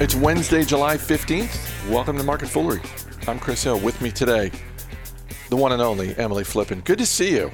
[0.00, 1.90] It's Wednesday, July 15th.
[1.90, 2.80] Welcome to Market Foolery.
[3.26, 3.80] I'm Chris Hill.
[3.80, 4.52] With me today,
[5.48, 6.84] the one and only Emily Flippen.
[6.84, 7.50] Good to see you.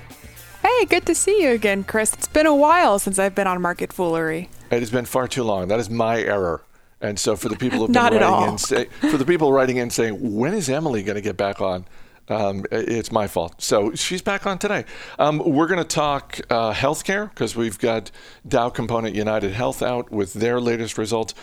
[0.60, 2.12] Hey, good to see you again, Chris.
[2.12, 4.50] It's been a while since I've been on Market Foolery.
[4.70, 5.68] It has been far too long.
[5.68, 6.62] That is my error.
[7.00, 9.78] And so for the people who've been Not writing in, say, for the people writing
[9.78, 11.86] in saying, when is Emily going to get back on?
[12.28, 13.62] Um, it's my fault.
[13.62, 14.84] So she's back on today.
[15.18, 18.10] Um, we're going to talk uh, healthcare because we've got
[18.46, 21.34] Dow Component United Health out with their latest results.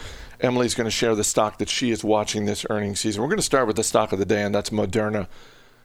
[0.42, 3.22] Emily's going to share the stock that she is watching this earnings season.
[3.22, 5.28] We're going to start with the stock of the day, and that's Moderna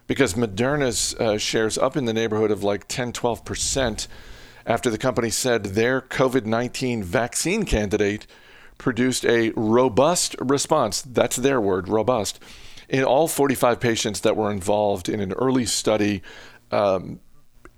[0.06, 4.06] because Moderna's uh, shares up in the neighborhood of like 10, 12%
[4.64, 8.26] after the company said their COVID 19 vaccine candidate
[8.78, 11.02] produced a robust response.
[11.02, 12.40] That's their word, robust,
[12.88, 16.22] in all 45 patients that were involved in an early study.
[16.70, 17.20] Um,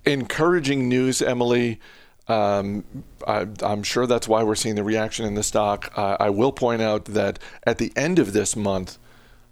[0.05, 1.79] encouraging news, Emily.
[2.29, 2.85] Um,
[3.27, 5.91] I, I'm sure that's why we're seeing the reaction in the stock.
[5.97, 8.99] Uh, I will point out that at the end of this month,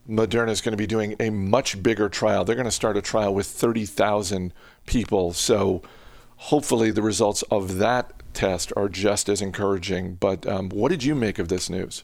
[0.08, 2.46] Moderna is going to be doing a much bigger trial.
[2.46, 4.54] They're going to start a trial with 30,000
[4.86, 5.34] people.
[5.34, 5.82] So
[6.38, 10.16] hopefully the results of that test are just as encouraging.
[10.16, 12.04] But um, what did you make of this news?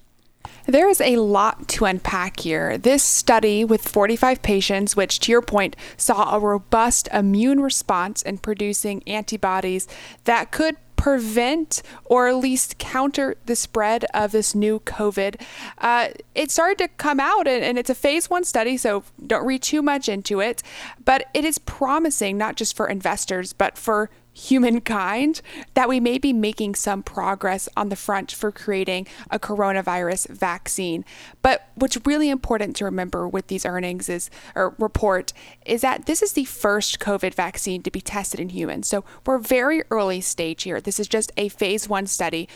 [0.66, 2.78] There is a lot to unpack here.
[2.78, 8.38] This study with 45 patients, which to your point, saw a robust immune response in
[8.38, 9.88] producing antibodies
[10.24, 15.42] that could prevent or at least counter the spread of this new COVID.
[15.80, 19.46] Uh, it started to come out, and, and it's a phase one study, so don't
[19.46, 20.64] read too much into it.
[21.04, 25.42] But it is promising, not just for investors, but for humankind
[25.76, 31.06] that we may be making some progress on the front for creating a coronavirus vaccine.
[31.42, 35.34] But what's really important to remember with these earnings is or report
[35.66, 38.88] is that this is the first COVID vaccine to be tested in humans.
[38.88, 40.82] So we're very early stage here.
[40.82, 42.50] This is just a phase 1 study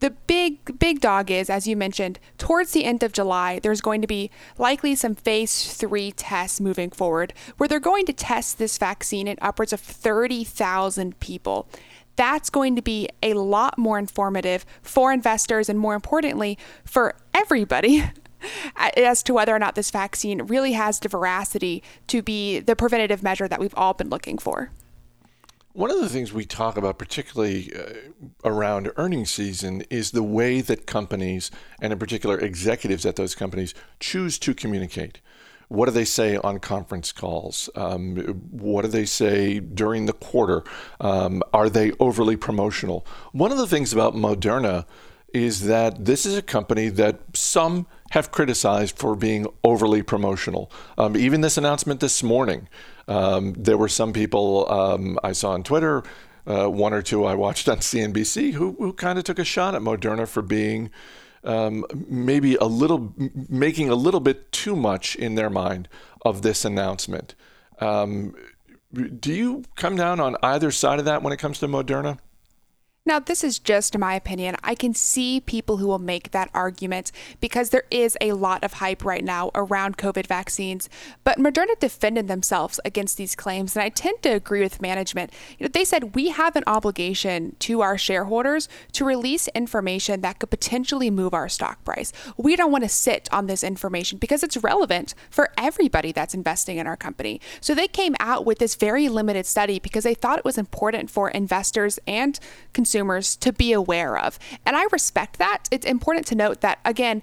[0.00, 4.00] the big big dog is as you mentioned towards the end of july there's going
[4.00, 8.78] to be likely some phase 3 tests moving forward where they're going to test this
[8.78, 11.68] vaccine in upwards of 30,000 people.
[12.16, 18.04] That's going to be a lot more informative for investors and more importantly for everybody
[18.76, 23.22] as to whether or not this vaccine really has the veracity to be the preventative
[23.22, 24.70] measure that we've all been looking for
[25.78, 27.92] One of the things we talk about, particularly uh,
[28.44, 33.74] around earnings season, is the way that companies, and in particular executives at those companies,
[34.00, 35.20] choose to communicate.
[35.68, 37.70] What do they say on conference calls?
[37.76, 38.16] Um,
[38.50, 40.64] what do they say during the quarter?
[41.00, 43.06] Um, are they overly promotional?
[43.30, 44.84] One of the things about Moderna
[45.32, 50.72] is that this is a company that some have criticized for being overly promotional.
[50.96, 52.68] Um, even this announcement this morning,
[53.08, 56.04] um, there were some people um, I saw on Twitter,
[56.46, 59.74] uh, one or two I watched on CNBC, who, who kind of took a shot
[59.74, 60.90] at Moderna for being
[61.44, 63.14] um, maybe a little,
[63.48, 65.88] making a little bit too much in their mind
[66.24, 67.34] of this announcement.
[67.80, 68.34] Um,
[68.92, 72.18] do you come down on either side of that when it comes to Moderna?
[73.08, 74.56] Now, this is just my opinion.
[74.62, 77.10] I can see people who will make that argument
[77.40, 80.90] because there is a lot of hype right now around COVID vaccines.
[81.24, 85.32] But Moderna defended themselves against these claims, and I tend to agree with management.
[85.56, 90.38] You know, they said we have an obligation to our shareholders to release information that
[90.38, 92.12] could potentially move our stock price.
[92.36, 96.76] We don't want to sit on this information because it's relevant for everybody that's investing
[96.76, 97.40] in our company.
[97.62, 101.10] So they came out with this very limited study because they thought it was important
[101.10, 102.38] for investors and
[102.74, 102.97] consumers
[103.36, 104.38] to be aware of.
[104.66, 105.68] And I respect that.
[105.70, 107.22] It's important to note that, again,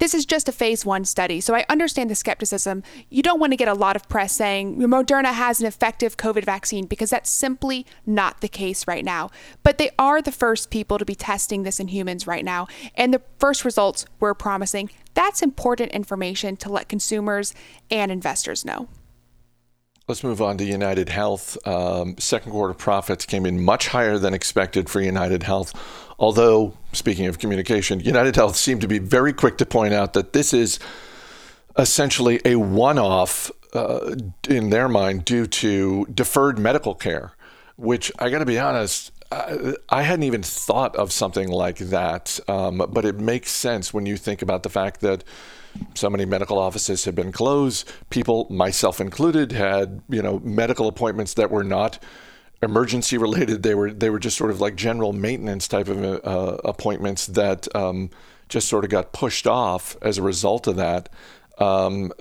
[0.00, 1.42] this is just a phase one study.
[1.42, 2.82] So I understand the skepticism.
[3.10, 6.42] You don't want to get a lot of press saying Moderna has an effective COVID
[6.42, 9.28] vaccine because that's simply not the case right now.
[9.62, 12.66] But they are the first people to be testing this in humans right now.
[12.94, 14.90] And the first results were promising.
[15.12, 17.52] That's important information to let consumers
[17.90, 18.88] and investors know.
[20.10, 21.56] Let's move on to United Health.
[21.68, 25.72] Um, second quarter profits came in much higher than expected for United Health.
[26.18, 30.32] Although, speaking of communication, United Health seemed to be very quick to point out that
[30.32, 30.80] this is
[31.78, 34.16] essentially a one off uh,
[34.48, 37.30] in their mind due to deferred medical care,
[37.76, 42.40] which I got to be honest, I, hadn't even thought of something like that.
[42.48, 45.22] Um, but it makes sense when you think about the fact that
[45.94, 47.90] so many medical offices have been closed.
[48.10, 51.98] People, myself included, had you know medical appointments that were not
[52.62, 53.62] emergency related.
[53.62, 57.74] They were they were just sort of like general maintenance type of uh, appointments that
[57.74, 58.10] um,
[58.48, 61.08] just sort of got pushed off as a result of that.
[61.58, 62.12] Um,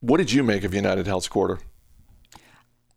[0.00, 1.58] what did you make of United Health's quarter?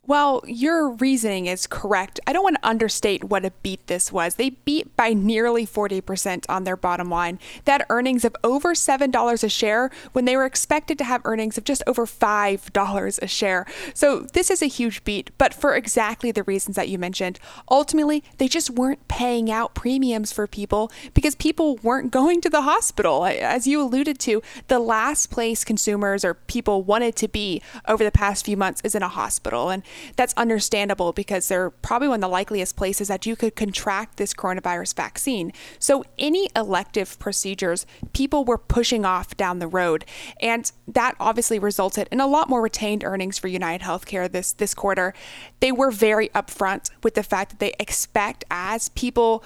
[0.09, 2.19] Well, your reasoning is correct.
[2.25, 4.33] I don't want to understate what a beat this was.
[4.33, 7.37] They beat by nearly 40% on their bottom line.
[7.67, 11.63] Had earnings of over $7 a share when they were expected to have earnings of
[11.63, 13.67] just over $5 a share.
[13.93, 17.39] So this is a huge beat, but for exactly the reasons that you mentioned.
[17.69, 22.63] Ultimately, they just weren't paying out premiums for people because people weren't going to the
[22.63, 23.27] hospital.
[23.27, 28.09] As you alluded to, the last place consumers or people wanted to be over the
[28.09, 29.69] past few months is in a hospital.
[29.69, 29.83] And
[30.15, 34.33] that's understandable because they're probably one of the likeliest places that you could contract this
[34.33, 35.51] coronavirus vaccine.
[35.79, 40.05] So, any elective procedures, people were pushing off down the road.
[40.41, 44.73] And that obviously resulted in a lot more retained earnings for United Healthcare this, this
[44.73, 45.13] quarter.
[45.59, 49.43] They were very upfront with the fact that they expect as people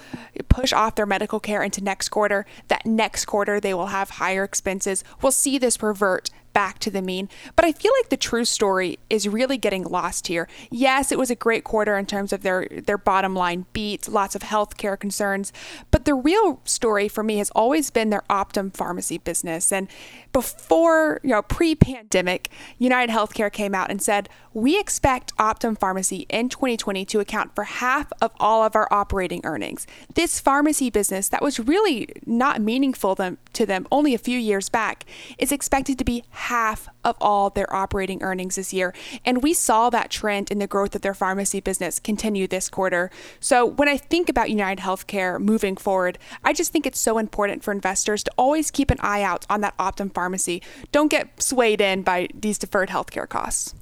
[0.48, 4.44] push off their medical care into next quarter, that next quarter they will have higher
[4.44, 5.04] expenses.
[5.22, 7.28] We'll see this revert back to the mean.
[7.56, 10.48] But I feel like the true story is really getting lost here.
[10.70, 14.34] Yes, it was a great quarter in terms of their their bottom line beats, lots
[14.34, 15.52] of healthcare concerns,
[15.90, 19.72] but the real story for me has always been their Optum pharmacy business.
[19.72, 19.88] And
[20.32, 22.48] before, you know, pre-pandemic,
[22.78, 27.64] United Healthcare came out and said, "We expect Optum pharmacy in 2020 to account for
[27.64, 33.16] half of all of our operating earnings." This pharmacy business that was really not meaningful
[33.16, 35.04] to them only a few years back
[35.38, 38.94] is expected to be half of all their operating earnings this year.
[39.24, 43.10] And we saw that trend in the growth of their pharmacy business continue this quarter.
[43.40, 47.64] So when I think about United Healthcare moving forward, I just think it's so important
[47.64, 50.62] for investors to always keep an eye out on that Optum pharmacy.
[50.92, 53.74] Don't get swayed in by these deferred healthcare costs.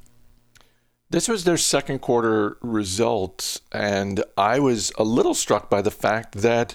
[1.10, 6.36] This was their second quarter results, and I was a little struck by the fact
[6.36, 6.74] that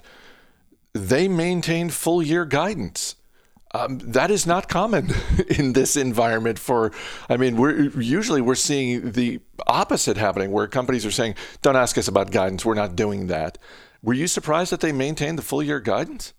[0.94, 3.16] they maintained full year guidance.
[3.78, 5.14] Um, that is not common
[5.50, 6.92] in this environment for
[7.30, 11.98] i mean we're usually we're seeing the opposite happening where companies are saying don't ask
[11.98, 12.66] us about guidance.
[12.66, 13.58] We're not doing that.
[14.04, 16.34] Were you surprised that they maintained the full year guidance?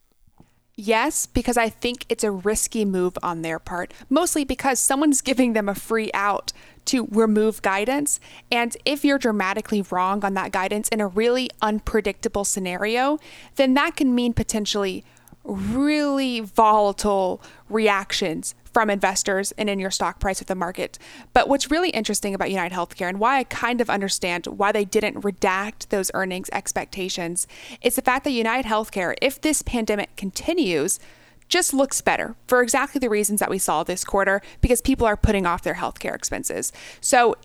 [0.80, 5.52] Yes, because I think it's a risky move on their part, mostly because someone's giving
[5.52, 6.52] them a free out
[6.86, 8.20] to remove guidance.
[8.50, 13.18] And if you're dramatically wrong on that guidance in a really unpredictable scenario,
[13.56, 15.04] then that can mean potentially
[15.44, 20.98] really volatile reactions from investors and in your stock price of the market.
[21.32, 24.84] But what's really interesting about United Healthcare and why I kind of understand why they
[24.84, 27.46] didn't redact those earnings expectations
[27.82, 31.00] is the fact that United Healthcare, if this pandemic continues,
[31.48, 35.16] just looks better for exactly the reasons that we saw this quarter because people are
[35.16, 36.72] putting off their healthcare expenses.
[37.00, 37.36] So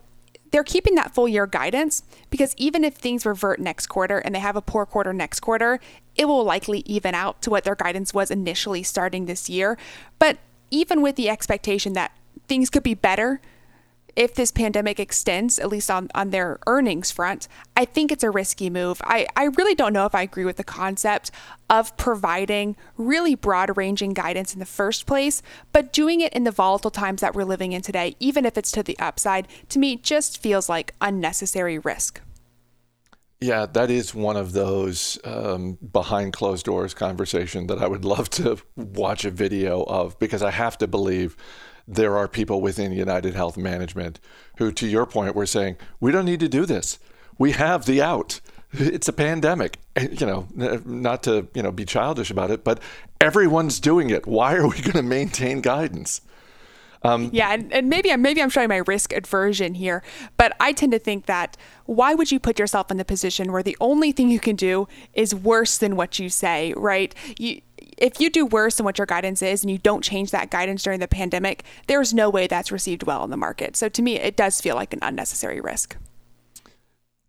[0.53, 4.39] they're keeping that full year guidance because even if things revert next quarter and they
[4.39, 5.79] have a poor quarter next quarter,
[6.15, 9.79] it will likely even out to what their guidance was initially starting this year.
[10.19, 10.37] But
[10.69, 12.15] even with the expectation that
[12.47, 13.41] things could be better
[14.15, 18.29] if this pandemic extends, at least on, on their earnings front, I think it's a
[18.29, 19.01] risky move.
[19.03, 21.31] I, I really don't know if I agree with the concept
[21.69, 26.51] of providing really broad ranging guidance in the first place, but doing it in the
[26.51, 29.95] volatile times that we're living in today, even if it's to the upside, to me
[29.95, 32.21] just feels like unnecessary risk.
[33.43, 38.29] Yeah, that is one of those um, behind closed doors conversation that I would love
[38.31, 41.35] to watch a video of because I have to believe
[41.87, 44.19] there are people within United Health Management
[44.57, 46.99] who, to your point, were saying, we don't need to do this.
[47.37, 48.39] We have the out.
[48.73, 49.77] It's a pandemic.
[49.99, 50.47] You know,
[50.85, 52.79] not to you know be childish about it, but
[53.21, 54.25] everyone's doing it.
[54.25, 56.21] Why are we going to maintain guidance?
[57.03, 60.01] Um, yeah, and, and maybe I'm maybe I'm showing my risk aversion here,
[60.37, 63.61] but I tend to think that why would you put yourself in the position where
[63.61, 67.13] the only thing you can do is worse than what you say, right?
[67.37, 67.61] You
[67.97, 70.83] if you do worse than what your guidance is and you don't change that guidance
[70.83, 73.75] during the pandemic, there's no way that's received well in the market.
[73.75, 75.95] So to me, it does feel like an unnecessary risk.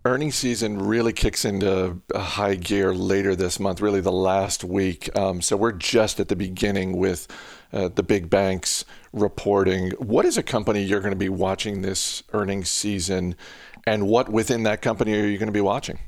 [0.06, 5.08] Earnings season really kicks into high gear later this month, really the last week.
[5.16, 7.26] Um, so we're just at the beginning with
[7.72, 9.92] uh, the big banks reporting.
[9.92, 13.34] What is a company you're going to be watching this earnings season,
[13.86, 15.98] and what within that company are you going to be watching?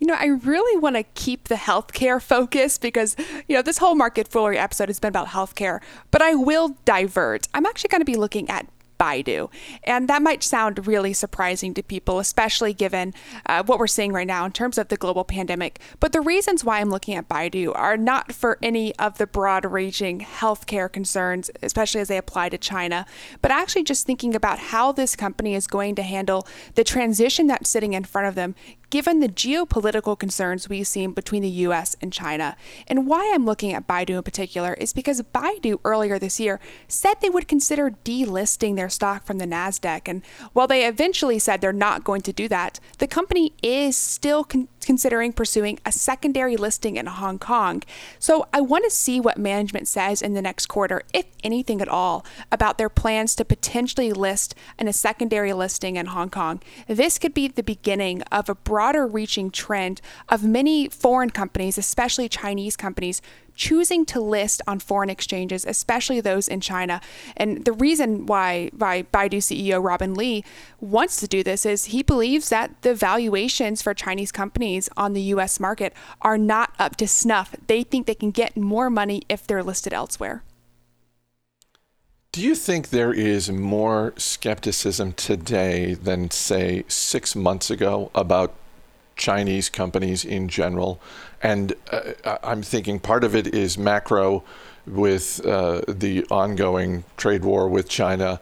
[0.00, 3.16] You know, I really want to keep the healthcare focus because,
[3.48, 7.48] you know, this whole market foolery episode has been about healthcare, but I will divert.
[7.54, 8.66] I'm actually going to be looking at
[8.98, 9.50] Baidu.
[9.84, 13.14] And that might sound really surprising to people, especially given
[13.46, 15.80] uh, what we're seeing right now in terms of the global pandemic.
[16.00, 19.64] But the reasons why I'm looking at Baidu are not for any of the broad
[19.64, 23.06] ranging healthcare concerns, especially as they apply to China,
[23.42, 27.70] but actually just thinking about how this company is going to handle the transition that's
[27.70, 28.54] sitting in front of them,
[28.90, 32.56] given the geopolitical concerns we've seen between the US and China.
[32.86, 37.14] And why I'm looking at Baidu in particular is because Baidu earlier this year said
[37.20, 40.02] they would consider delisting their stock from the NASDAQ.
[40.06, 44.44] And while they eventually said they're not going to do that, the company is still
[44.44, 47.82] con- considering pursuing a secondary listing in Hong Kong.
[48.20, 51.88] So I want to see what management says in the next quarter, if anything at
[51.88, 56.62] all, about their plans to potentially list in a secondary listing in Hong Kong.
[56.86, 62.28] This could be the beginning of a broader reaching trend of many foreign companies, especially
[62.28, 63.20] Chinese companies,
[63.56, 67.00] choosing to list on foreign exchanges, especially those in China.
[67.36, 70.44] And the reason why, why Baidu CEO Robin Li
[70.80, 75.22] wants to do this is he believes that the valuations for Chinese companies on the
[75.22, 77.54] US market are not up to snuff.
[77.66, 80.42] They think they can get more money if they're listed elsewhere.
[82.32, 88.52] Do you think there is more skepticism today than, say, six months ago about
[89.16, 91.00] Chinese companies in general.
[91.42, 94.44] And uh, I'm thinking part of it is macro
[94.86, 98.40] with uh, the ongoing trade war with China.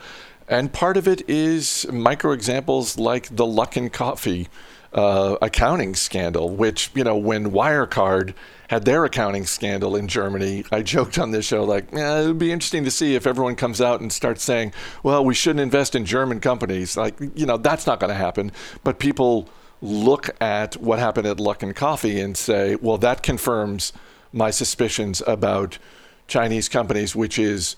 [0.48, 4.48] And part of it is micro examples like the Luckin Coffee
[4.92, 8.34] uh, accounting scandal, which, you know, when Wirecard
[8.68, 12.38] had their accounting scandal in Germany, I joked on this show, like, eh, it would
[12.38, 15.94] be interesting to see if everyone comes out and starts saying, well, we shouldn't invest
[15.94, 16.96] in German companies.
[16.96, 18.52] Like, you know, that's not going to happen.
[18.84, 19.48] But people
[19.80, 23.92] look at what happened at Luckin Coffee and say, well, that confirms
[24.32, 25.78] my suspicions about
[26.26, 27.76] Chinese companies, which is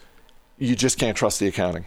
[0.59, 1.85] you just can't trust the accounting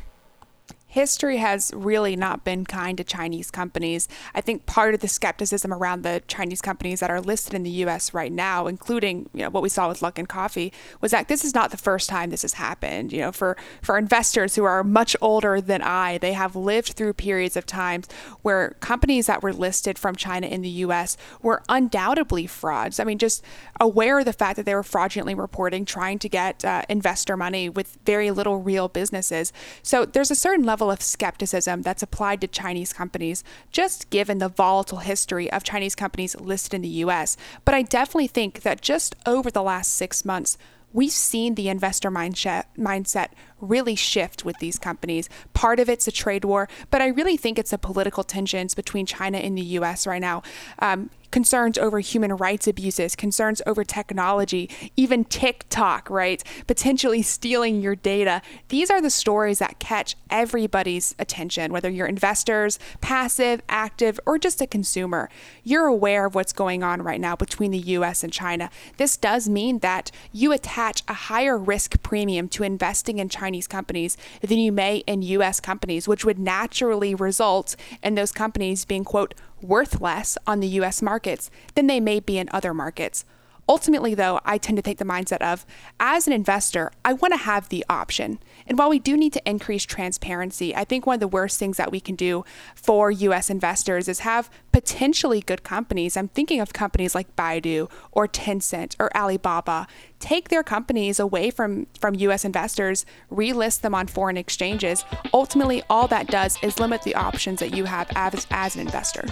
[0.90, 4.08] history has really not been kind to Chinese companies.
[4.34, 7.70] I think part of the skepticism around the Chinese companies that are listed in the
[7.70, 8.12] U.S.
[8.12, 11.54] right now, including you know what we saw with Luckin Coffee, was that this is
[11.54, 13.14] not the first time this has happened.
[13.14, 17.14] You know, for for investors who are much older than I, they have lived through
[17.14, 18.08] periods of times
[18.42, 21.18] where companies that were listed from China in the U.S.
[21.44, 23.00] were undoubtedly frauds.
[23.00, 23.44] I mean, just
[23.80, 27.70] aware of the fact that they were fraudulently reporting, trying to get uh, investor money
[27.70, 29.54] with very little real businesses.
[29.84, 34.38] So there's a certain level level of skepticism that's applied to Chinese companies, just given
[34.38, 37.36] the volatile history of Chinese companies listed in the US.
[37.66, 40.58] But I definitely think that just over the last six months,
[40.94, 45.30] we've seen the investor mindset mindset really shift with these companies.
[45.54, 49.06] Part of it's a trade war, but I really think it's a political tensions between
[49.06, 50.06] China and the U.S.
[50.08, 50.44] right now.
[50.80, 56.44] Um, concerns over human rights abuses, concerns over technology, even TikTok, right?
[56.68, 58.42] Potentially stealing your data.
[58.70, 64.62] These are the stories that catch everybody's attention, whether you're investors, passive, active, or just
[64.62, 65.30] a consumer.
[65.64, 68.70] You're aware of what's going on right now between the US and China.
[68.98, 74.16] This does mean that you attach a higher risk premium to investing in Chinese companies
[74.42, 79.34] than you may in US companies, which would naturally result in those companies being, quote,
[79.60, 83.26] worth less on the US markets than they may be in other markets.
[83.70, 85.64] Ultimately, though, I tend to take the mindset of
[86.00, 88.40] as an investor, I want to have the option.
[88.66, 91.78] And while we do need to increase transparency, I think one of the worst things
[91.78, 96.18] that we can do for US investors is have potentially good companies.
[96.18, 99.86] I'm thinking of companies like Baidu or Tencent or Alibaba.
[100.18, 105.06] Take their companies away from, from US investors, relist them on foreign exchanges.
[105.32, 109.26] Ultimately, all that does is limit the options that you have as, as an investor.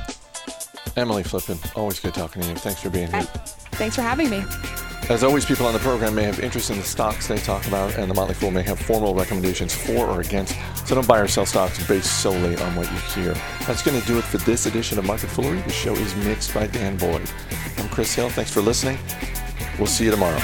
[0.95, 2.55] Emily Flippen, always good talking to you.
[2.55, 3.23] Thanks for being here.
[3.73, 4.43] Thanks for having me.
[5.09, 7.97] As always, people on the program may have interest in the stocks they talk about,
[7.97, 10.53] and the Motley Fool may have formal recommendations for or against.
[10.85, 13.33] So don't buy or sell stocks based solely on what you hear.
[13.65, 15.61] That's going to do it for this edition of Market Foolery.
[15.61, 17.29] The show is mixed by Dan Boyd.
[17.77, 18.29] I'm Chris Hill.
[18.29, 18.97] Thanks for listening.
[19.77, 20.39] We'll see you tomorrow.